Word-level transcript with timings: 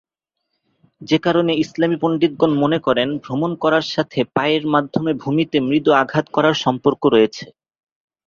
যে 1.01 1.17
কারণে 1.17 1.51
ইসলামি 1.63 1.97
পণ্ডিতগণ 2.01 2.51
মনে 2.55 2.79
করেন, 2.79 3.09
ভ্রমণ 3.23 3.51
করার 3.63 3.85
সাথে 3.93 4.19
পায়ের 4.35 4.63
মাধ্যমে 4.73 5.11
ভূমিতে 5.23 5.57
মৃদু 5.67 5.91
আঘাত 6.01 6.25
করার 6.35 6.55
সম্পর্ক 6.63 7.01
রয়েছে। 7.05 7.43